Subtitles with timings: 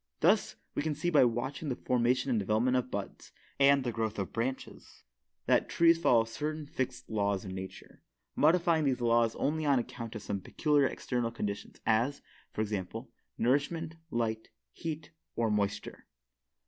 [0.21, 4.17] Thus, we can see by watching the formation and development of buds, and the growth
[4.17, 5.03] of branches,
[5.45, 8.01] that trees follow certain fixed laws of nature,
[8.35, 13.93] modifying these laws only on account of some peculiar external conditions as, for example, nourishment,
[14.09, 16.07] light, heat or moisture.